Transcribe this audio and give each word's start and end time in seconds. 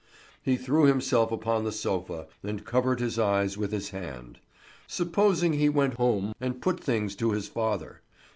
He 0.41 0.57
threw 0.57 0.85
himself 0.85 1.31
upon 1.31 1.63
the 1.63 1.71
sofa 1.71 2.25
and 2.41 2.65
covered 2.65 2.99
his 2.99 3.19
eyes 3.19 3.55
with 3.55 3.71
his 3.71 3.91
hand. 3.91 4.39
Supposing 4.87 5.53
he 5.53 5.69
went 5.69 5.93
home 5.93 6.33
and 6.41 6.59
put 6.59 6.79
things 6.79 7.15
to 7.17 7.33
his 7.33 7.47
father? 7.47 8.01